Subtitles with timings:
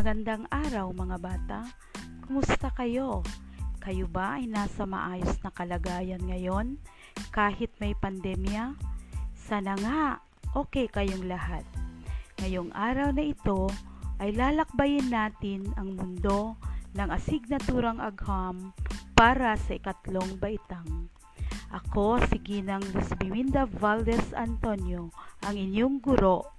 [0.00, 1.60] Magandang araw mga bata.
[2.24, 3.20] Kumusta kayo?
[3.84, 6.80] Kayo ba ay nasa maayos na kalagayan ngayon
[7.28, 8.80] kahit may pandemya?
[9.36, 10.24] Sana nga
[10.56, 11.68] okay kayong lahat.
[12.40, 13.68] Ngayong araw na ito
[14.24, 16.56] ay lalakbayin natin ang mundo
[16.96, 18.72] ng asignaturang agham
[19.12, 21.12] para sa ikatlong baitang.
[21.76, 23.12] Ako si Ginang Luz
[23.76, 25.12] Valdez Antonio,
[25.44, 26.56] ang inyong guro,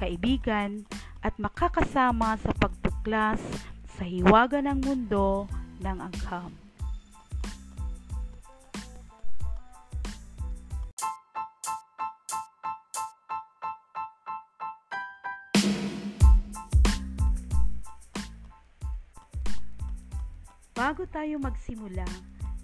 [0.00, 0.88] kaibigan
[1.22, 2.54] at makakasama sa
[3.08, 3.40] pagtuklas
[3.96, 5.48] sa hiwaga ng mundo
[5.80, 6.52] ng agham.
[20.76, 22.04] Bago tayo magsimula,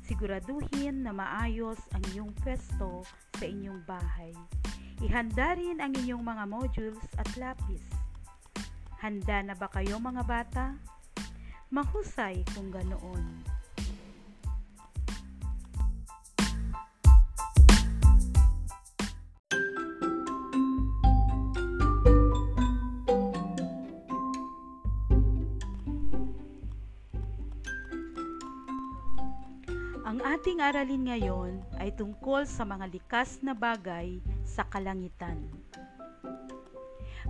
[0.04, 3.01] siguraduhin na maayos ang iyong pwesto
[3.40, 4.36] sa inyong bahay.
[5.01, 7.93] Ihanda rin ang inyong mga modules at lapis.
[9.05, 10.80] Handa na ba kayo mga bata?
[11.69, 13.21] Mahusay kung ganoon.
[30.01, 34.16] Ang ating aralin ngayon ay tungkol sa mga likas na bagay
[34.49, 35.45] sa kalangitan.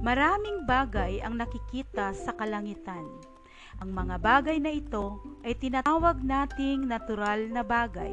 [0.04, 3.08] Maraming bagay ang nakikita sa kalangitan.
[3.80, 8.12] Ang mga bagay na ito ay tinatawag nating natural na bagay.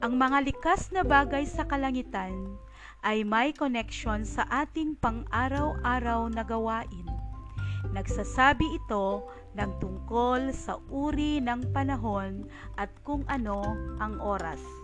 [0.00, 2.56] Ang mga likas na bagay sa kalangitan
[3.04, 7.04] ay may connection sa ating pang-araw-araw na gawain.
[7.92, 9.28] Nagsasabi ito
[9.60, 12.48] ng tungkol sa uri ng panahon
[12.80, 13.60] at kung ano
[14.00, 14.83] ang oras.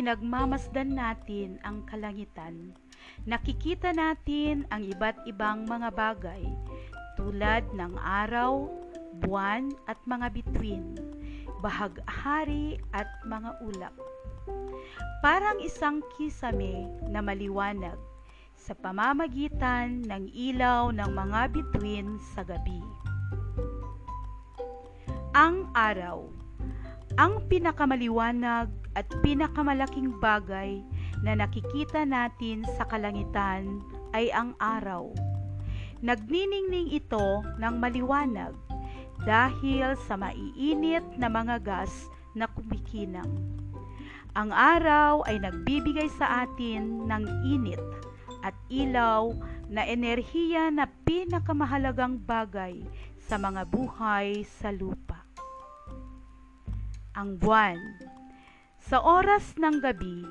[0.00, 2.72] Pinagmamasdan natin ang kalangitan,
[3.28, 6.40] nakikita natin ang iba't ibang mga bagay
[7.20, 8.64] tulad ng araw,
[9.20, 10.96] buwan at mga bituin,
[11.60, 13.92] bahaghari at mga ulap.
[15.20, 18.00] Parang isang kisame na maliwanag
[18.56, 22.80] sa pamamagitan ng ilaw ng mga bituin sa gabi.
[25.36, 26.24] Ang araw,
[27.20, 30.82] ang pinakamaliwanag at pinakamalaking bagay
[31.22, 33.84] na nakikita natin sa kalangitan
[34.16, 35.12] ay ang araw.
[36.00, 38.56] Nagniningning ito ng maliwanag
[39.28, 41.92] dahil sa maiinit na mga gas
[42.32, 43.28] na kumikinang.
[44.32, 47.82] Ang araw ay nagbibigay sa atin ng init
[48.40, 49.34] at ilaw
[49.68, 52.80] na enerhiya na pinakamahalagang bagay
[53.18, 55.20] sa mga buhay sa lupa.
[57.18, 57.76] Ang buwan
[58.80, 60.24] Sa oras ng gabi,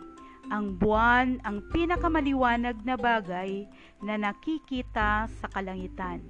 [0.49, 3.69] ang buwan ang pinakamaliwanag na bagay
[4.01, 6.25] na nakikita sa kalangitan.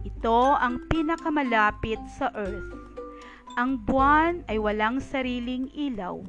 [0.00, 2.72] Ito ang pinakamalapit sa Earth.
[3.60, 6.24] Ang buwan ay walang sariling ilaw.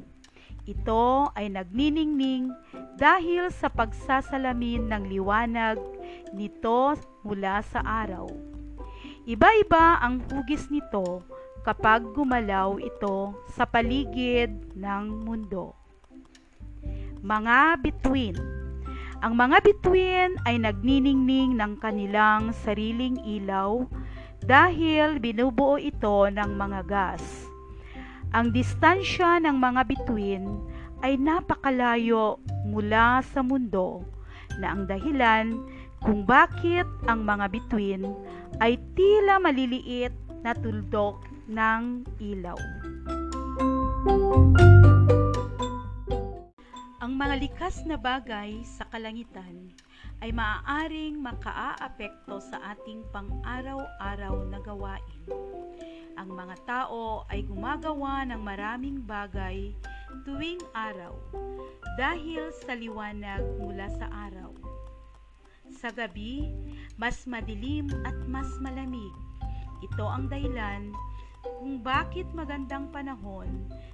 [0.68, 2.52] Ito ay nagniningning
[3.00, 5.80] dahil sa pagsasalamin ng liwanag
[6.36, 6.92] nito
[7.24, 8.28] mula sa araw.
[9.24, 11.24] Iba-iba ang hugis nito
[11.68, 15.76] kapag gumalaw ito sa paligid ng mundo.
[17.20, 18.40] Mga bituin
[19.20, 23.84] Ang mga bituin ay nagniningning ng kanilang sariling ilaw
[24.40, 27.20] dahil binubuo ito ng mga gas.
[28.32, 30.48] Ang distansya ng mga bituin
[31.04, 34.06] ay napakalayo mula sa mundo
[34.56, 35.60] na ang dahilan
[36.00, 38.08] kung bakit ang mga bituin
[38.62, 40.14] ay tila maliliit
[40.46, 42.60] na tuldok ng ilaw.
[47.00, 49.72] Ang mga likas na bagay sa kalangitan
[50.20, 55.24] ay maaaring makaaapekto sa ating pang-araw-araw na gawain.
[56.20, 59.72] Ang mga tao ay gumagawa ng maraming bagay
[60.28, 61.16] tuwing araw
[61.96, 64.52] dahil sa liwanag mula sa araw.
[65.78, 66.50] Sa gabi,
[67.00, 69.14] mas madilim at mas malamig.
[69.78, 70.90] Ito ang dahilan
[71.42, 73.46] kung bakit magandang panahon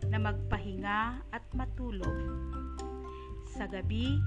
[0.08, 2.17] na magpahinga at matulog.
[3.55, 4.19] Sa gabi,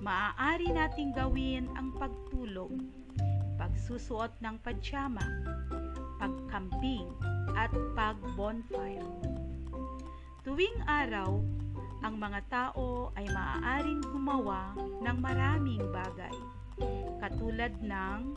[0.00, 2.72] maaari nating gawin ang pagtulog,
[3.60, 5.24] pagsusuot ng pajama,
[6.16, 7.10] pagcamping,
[7.54, 9.04] at pag-bonfire.
[10.44, 11.40] Tuwing araw,
[12.04, 16.36] ang mga tao ay maaaring gumawa ng maraming bagay,
[17.20, 18.36] katulad ng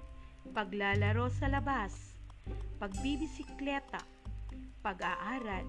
[0.56, 2.17] paglalaro sa labas,
[2.78, 4.02] pagbibisikleta,
[4.86, 5.68] pag-aaral,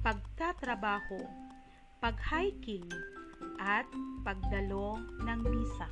[0.00, 1.20] pagtatrabaho,
[1.98, 2.86] pag-hiking,
[3.60, 3.84] at
[4.24, 5.88] pagdalo ng misa.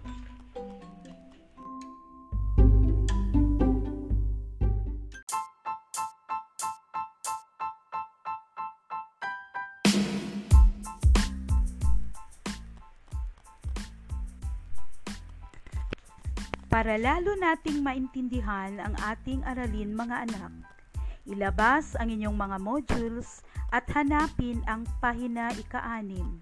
[16.78, 20.62] Para lalo nating maintindihan ang ating aralin mga anak,
[21.26, 23.42] ilabas ang inyong mga modules
[23.75, 26.38] at hanapin ang pahina ika-anim.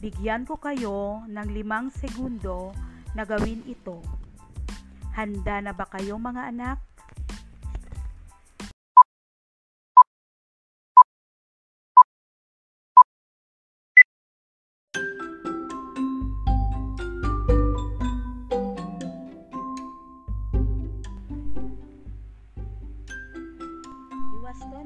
[0.00, 2.72] Bigyan ko kayo ng limang segundo
[3.12, 4.00] na gawin ito.
[5.12, 6.80] Handa na ba kayo mga anak?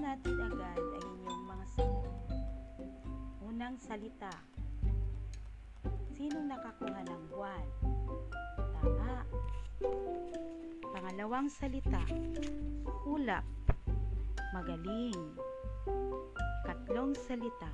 [0.09, 2.17] Natin agad ang inyong mga sagot.
[3.45, 4.33] Unang salita.
[6.17, 7.67] Sinong nakakuha ng buwan?
[8.57, 9.29] Tama.
[10.97, 12.01] Pangalawang salita.
[13.05, 13.45] Ulap.
[14.57, 15.37] Magaling.
[16.65, 17.69] Katlong salita.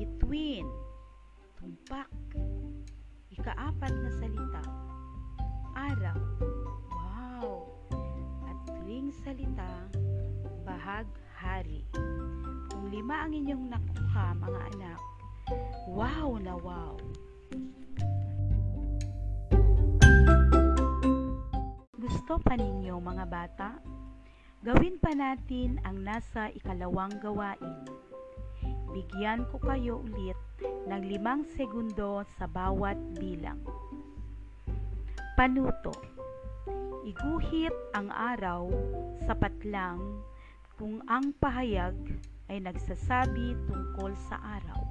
[0.00, 0.64] Between.
[1.60, 2.08] Tumpak.
[3.28, 4.62] Ikaapat na salita.
[5.76, 6.16] Araw.
[6.88, 7.68] Wow.
[8.48, 9.68] At huling salita,
[11.42, 11.82] bahaghari.
[12.70, 15.00] Kung lima ang inyong nakuha, mga anak,
[15.90, 16.94] wow na wow!
[21.98, 23.70] Gusto pa ninyo mga bata?
[24.62, 27.82] Gawin pa natin ang nasa ikalawang gawain.
[28.94, 33.58] Bigyan ko kayo ulit ng limang segundo sa bawat bilang.
[35.34, 35.90] Panuto.
[37.02, 38.70] Iguhit ang araw
[39.26, 40.22] sapat lang
[40.82, 41.94] kung ang pahayag
[42.50, 44.82] ay nagsasabi tungkol sa araw.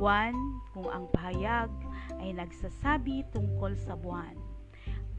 [0.00, 0.32] Buwan
[0.72, 1.68] kung ang pahayag
[2.24, 4.32] ay nagsasabi tungkol sa buwan.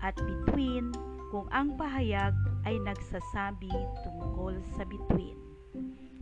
[0.02, 0.90] At between
[1.30, 2.34] kung ang pahayag
[2.66, 3.70] ay nagsasabi
[4.10, 5.38] tungkol sa between.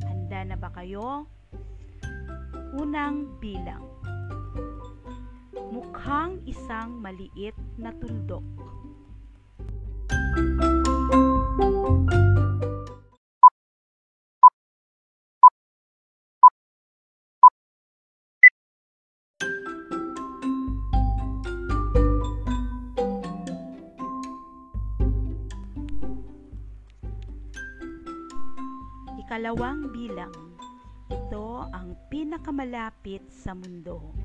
[0.04, 1.24] Handa na ba kayo?
[2.76, 3.88] Unang bilang.
[5.72, 8.44] Mukhang isang maliit na tuldok.
[29.28, 30.32] Ikalawang bilang.
[31.12, 34.16] Ito ang pinakamalapit sa mundo.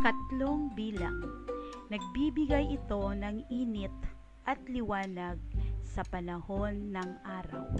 [0.00, 1.20] Ikatlong bilang.
[1.92, 3.92] Nagbibigay ito ng init
[4.50, 5.38] at liwanag
[5.86, 7.70] sa panahon ng araw.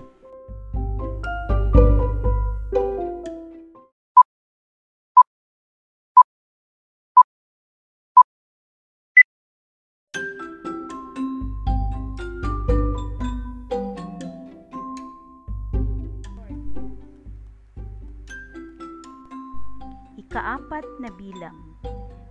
[20.14, 21.59] Ikaapat na bilang.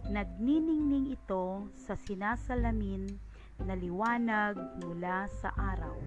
[0.08, 3.29] Nagniningning ito sa sinasalamin
[3.64, 5.98] na liwanag mula sa araw.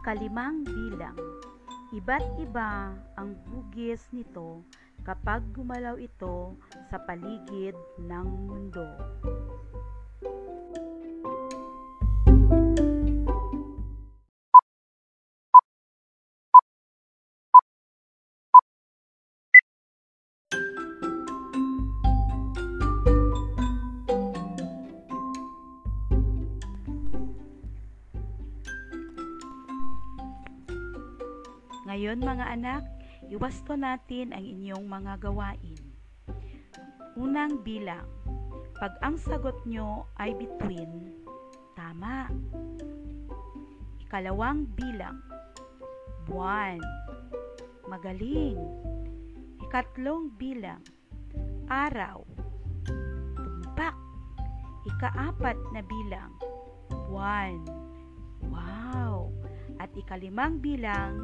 [0.00, 1.14] Ikalimang bilang.
[1.94, 4.66] Iba't iba ang hugis nito
[5.04, 6.56] kapag gumalaw ito
[6.88, 8.86] sa paligid ng mundo.
[31.90, 32.99] Ngayon mga anak,
[33.30, 35.82] iwasto natin ang inyong mga gawain.
[37.14, 38.06] Unang bilang,
[38.76, 41.14] pag ang sagot nyo ay between,
[41.78, 42.26] tama.
[44.02, 45.22] Ikalawang bilang,
[46.26, 46.82] buwan.
[47.90, 48.58] Magaling.
[49.66, 50.82] Ikatlong bilang.
[51.66, 52.22] Araw.
[53.34, 53.94] Tumpak.
[54.86, 56.34] Ikaapat na bilang.
[57.10, 57.66] Buwan.
[58.46, 59.34] Wow.
[59.82, 61.18] At ikalimang bilang.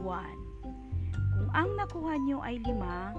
[0.00, 0.47] Buwan.
[1.48, 3.16] Kung ang nakuha nyo ay lima,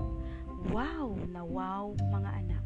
[0.69, 2.63] wow na wow mga anak.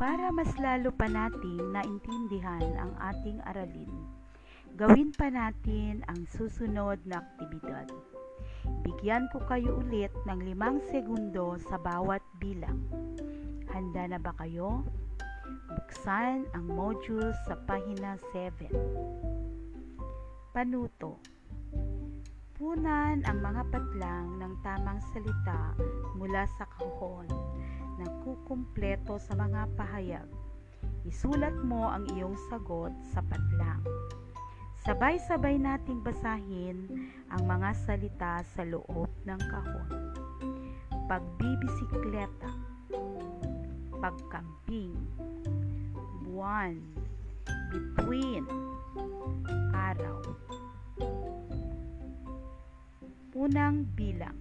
[0.00, 3.92] Para mas lalo pa nating naintindihan ang ating aralin,
[4.80, 7.84] gawin pa natin ang susunod na aktibidad.
[8.98, 12.82] Bigyan ko kayo ulit ng limang segundo sa bawat bilang.
[13.70, 14.82] Handa na ba kayo?
[15.70, 18.66] Buksan ang module sa pahina 7.
[20.50, 21.22] Panuto.
[22.58, 25.78] Punan ang mga patlang ng tamang salita
[26.18, 27.30] mula sa kahon
[28.02, 30.26] na kukumpleto sa mga pahayag.
[31.06, 33.78] Isulat mo ang iyong sagot sa patlang.
[34.86, 36.86] Sabay-sabay nating basahin
[37.34, 39.90] ang mga salita sa loob ng kahon.
[41.10, 42.50] Pagbibisikleta,
[43.98, 44.94] pagkamping,
[46.22, 46.78] buwan,
[47.74, 48.46] between,
[49.74, 50.22] araw.
[53.34, 54.38] Unang bilang.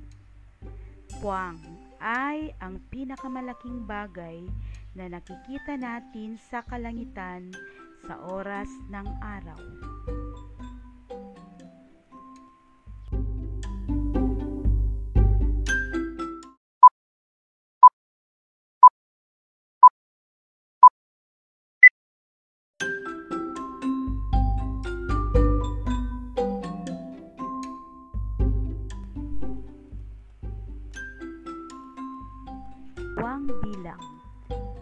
[1.17, 1.57] Puwang
[1.97, 4.45] ay ang pinakamalaking bagay
[4.93, 7.49] na nakikita natin sa kalangitan
[8.05, 9.61] sa oras ng araw.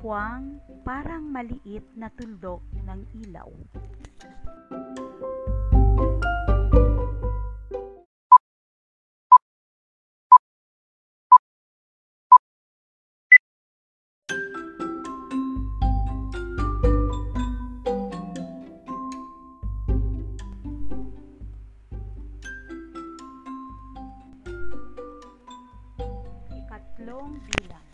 [0.05, 3.49] Puwang parang maliit na tuldok ng ilaw.
[26.53, 27.84] Ikatlong bilang.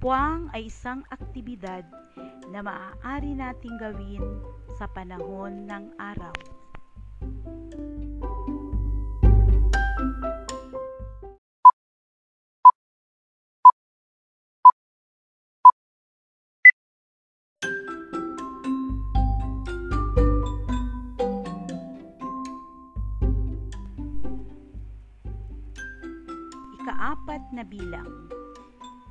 [0.00, 1.84] Puwang ay isang aktibidad
[2.48, 4.24] na maaari nating gawin
[4.80, 6.32] sa panahon ng araw.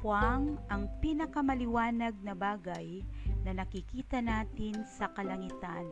[0.10, 3.06] Puwang ang pinakamaliwanag na bagay
[3.46, 5.86] na nakikita natin sa kalangitan.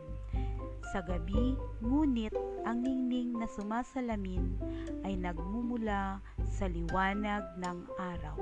[0.90, 1.54] Sa gabi,
[1.86, 2.34] ngunit
[2.66, 4.58] ang ningning na sumasalamin
[5.06, 6.18] ay nagmumula
[6.50, 8.38] sa liwanag ng araw.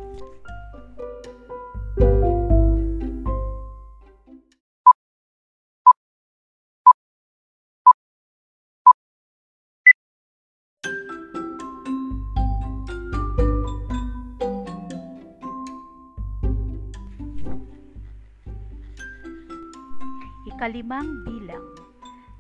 [20.66, 21.78] Ikalimang bilang.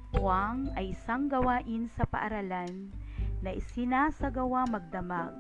[0.09, 2.89] Puwang ay isang gawain sa paaralan
[3.45, 5.37] na isinasagawa magdamag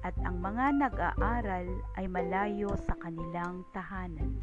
[0.00, 1.68] at ang mga nag-aaral
[2.00, 4.40] ay malayo sa kanilang tahanan.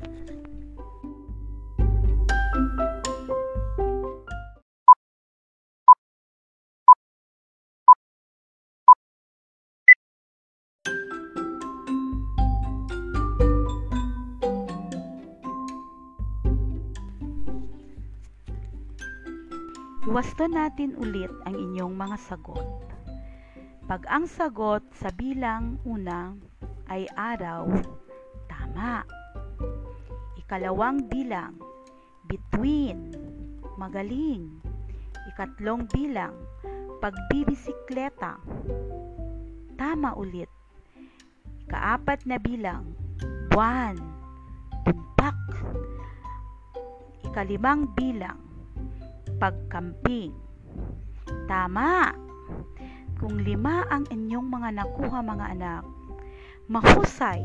[20.12, 22.68] Iwasto natin ulit ang inyong mga sagot.
[23.88, 26.36] Pag ang sagot sa bilang una
[26.92, 27.64] ay araw,
[28.52, 29.08] tama.
[30.36, 31.56] Ikalawang bilang,
[32.28, 33.16] between,
[33.80, 34.52] magaling.
[35.32, 36.36] Ikatlong bilang,
[37.00, 38.36] pagbibisikleta,
[39.80, 40.52] tama ulit.
[41.72, 42.84] Ikaapat na bilang,
[43.48, 43.96] buwan,
[44.84, 45.40] tumpak.
[47.32, 48.51] Ikalimang bilang,
[49.42, 50.38] pagkamping.
[51.50, 52.14] Tama!
[53.18, 55.84] Kung lima ang inyong mga nakuha mga anak,
[56.70, 57.42] mahusay!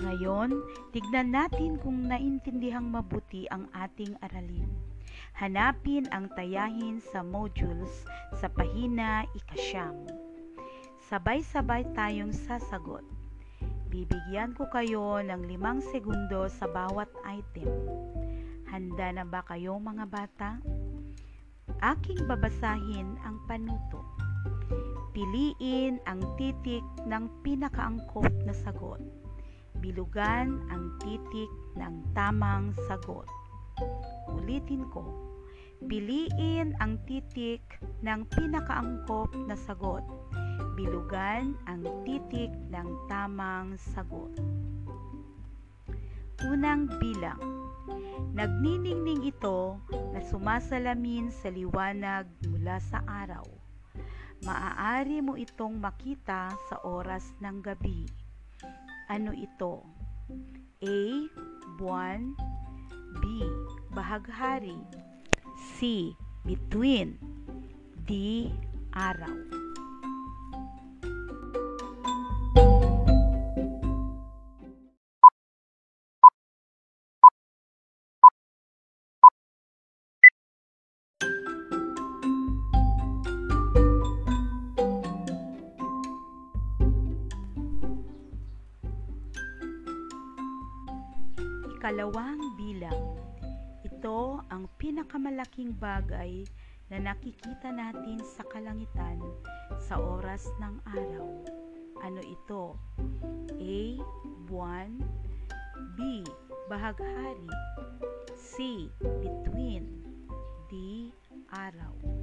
[0.00, 0.56] Ngayon,
[0.96, 4.72] tignan natin kung naintindihang mabuti ang ating aralin.
[5.36, 8.08] Hanapin ang tayahin sa modules
[8.40, 10.00] sa pahina ikasyam.
[11.12, 13.04] Sabay-sabay tayong sasagot.
[13.94, 17.70] Bibigyan ko kayo ng limang segundo sa bawat item.
[18.66, 20.58] Handa na ba kayo mga bata?
[21.78, 24.02] Aking babasahin ang panuto.
[25.14, 28.98] Piliin ang titik ng pinakaangkop na sagot.
[29.78, 33.30] Bilugan ang titik ng tamang sagot.
[34.34, 35.06] Ulitin ko.
[35.84, 37.60] Piliin ang titik
[38.00, 40.00] ng pinakaangkop na sagot.
[40.80, 44.32] Bilugan ang titik ng tamang sagot.
[46.48, 47.40] Unang bilang.
[48.32, 49.76] Nagniningning ito
[50.16, 53.44] na sumasalamin sa liwanag mula sa araw.
[54.40, 58.08] Maaari mo itong makita sa oras ng gabi.
[59.12, 59.84] Ano ito?
[60.80, 61.00] A.
[61.76, 62.32] Buwan
[63.20, 63.44] B.
[63.92, 65.03] Bahaghari
[65.74, 66.14] C.
[66.46, 67.18] Between
[68.06, 68.46] D.
[68.94, 69.34] Araw
[91.74, 93.23] Ikalawang bilang.
[94.04, 96.44] Ito ang pinakamalaking bagay
[96.92, 99.16] na nakikita natin sa kalangitan
[99.80, 101.24] sa oras ng araw.
[102.04, 102.76] Ano ito?
[103.56, 103.80] A.
[104.44, 105.00] Buwan
[105.96, 106.20] B.
[106.68, 107.48] Bahaghari
[108.36, 108.92] C.
[109.00, 110.04] Between
[110.68, 111.08] D.
[111.48, 112.13] Araw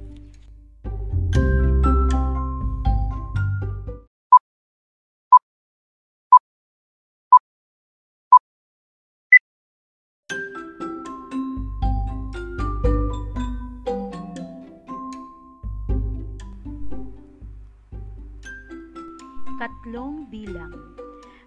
[19.62, 20.74] Katlong bilang.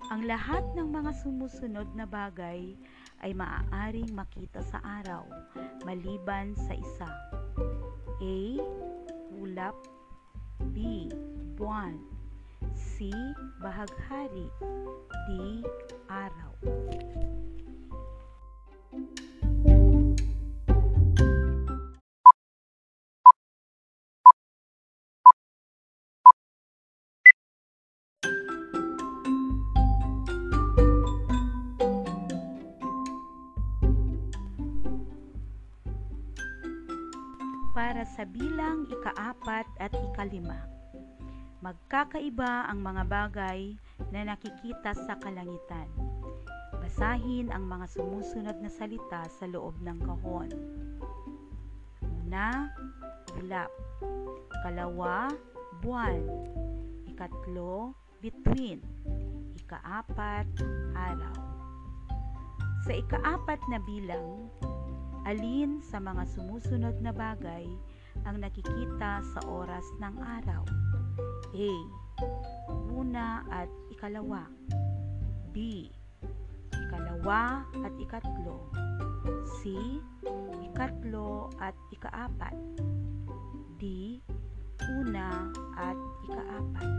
[0.07, 2.71] Ang lahat ng mga sumusunod na bagay
[3.19, 5.27] ay maaaring makita sa araw,
[5.83, 7.11] maliban sa isa.
[8.23, 8.39] A.
[9.35, 9.75] Ulap
[10.71, 11.11] B.
[11.59, 11.99] Buwan
[12.71, 13.11] C.
[13.59, 14.47] Bahaghari
[15.27, 15.59] D.
[16.07, 16.55] Araw
[37.75, 40.63] para sa bilang ikaapat at ikalima.
[41.59, 43.75] Magkakaiba ang mga bagay
[44.15, 45.91] na nakikita sa kalangitan.
[46.79, 50.49] Basahin ang mga sumusunod na salita sa loob ng kahon.
[52.23, 52.71] Una,
[53.43, 53.67] ulap.
[54.61, 55.35] Ikalawa,
[55.83, 56.23] buwan.
[57.11, 57.91] Ikatlo,
[58.23, 58.79] between.
[59.59, 60.47] Ikaapat,
[60.95, 61.35] araw.
[62.87, 64.47] Sa ikaapat na bilang,
[65.25, 67.65] Alin sa mga sumusunod na bagay
[68.29, 70.61] ang nakikita sa oras ng araw?
[71.49, 71.71] A.
[72.93, 74.45] Una at ikalawa.
[75.49, 75.89] B.
[76.69, 78.69] Ikalawa at ikatlo.
[79.65, 79.73] C.
[80.61, 82.53] Ikatlo at ikaapat.
[83.81, 84.21] D.
[85.01, 85.97] Una at
[86.29, 86.89] ikaapat.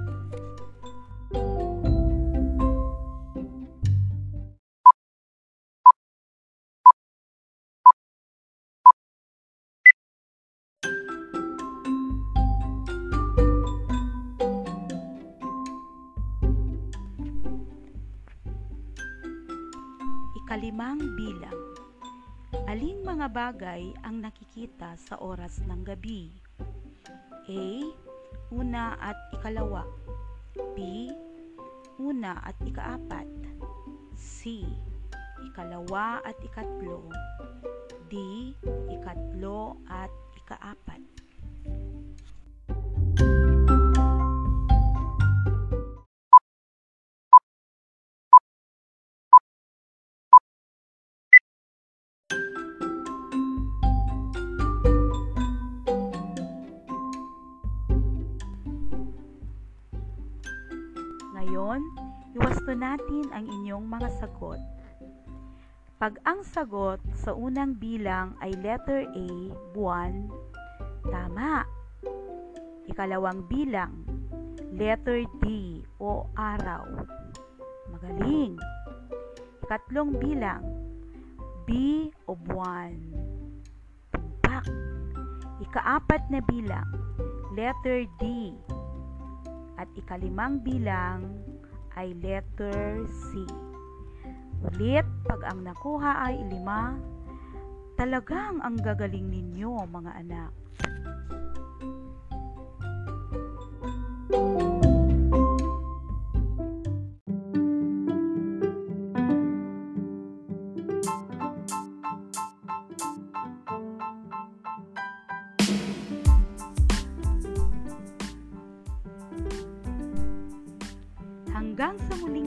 [20.77, 21.61] Ikalimang bilang.
[22.69, 26.29] Aling mga bagay ang nakikita sa oras ng gabi?
[27.49, 27.65] A.
[28.53, 29.89] Una at ikalawa.
[30.77, 31.09] B.
[31.97, 33.25] Una at ikaapat.
[34.21, 34.69] C.
[35.49, 37.09] Ikalawa at ikatlo.
[38.13, 38.53] D.
[38.93, 41.06] Ikatlo at ikaapat.
[62.67, 64.59] Iwasto natin ang inyong mga sagot.
[66.03, 69.29] Pag ang sagot sa unang bilang ay letter A,
[69.71, 70.27] buwan,
[71.07, 71.63] tama.
[72.91, 74.03] Ikalawang bilang,
[74.75, 77.07] letter D o araw.
[77.95, 78.59] Magaling.
[79.63, 80.67] Ikatlong bilang,
[81.71, 81.71] B
[82.27, 82.99] o buwan.
[84.11, 84.67] Tumpak.
[85.63, 86.91] Ikaapat na bilang,
[87.55, 88.51] letter D.
[89.79, 91.47] At ikalimang bilang
[91.97, 93.43] ay letter C.
[94.73, 96.97] Ulit, pag ang nakuha ay lima,
[97.97, 100.53] talagang ang gagaling ninyo mga anak.
[104.37, 104.66] Hanggang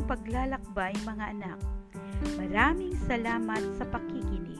[0.09, 1.59] paglalakbay mga anak.
[2.41, 4.57] Maraming salamat sa pakikinig.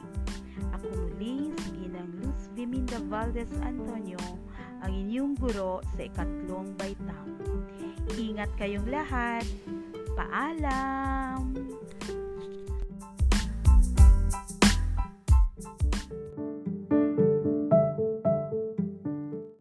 [0.78, 4.22] Ako muli si Ginang Luz Viminda Valdez Antonio,
[4.86, 7.34] ang inyong guro sa ikatlong baitang.
[8.14, 9.42] Ingat kayong lahat.
[10.14, 11.29] Paalam!